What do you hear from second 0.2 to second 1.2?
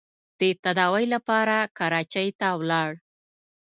د تداوۍ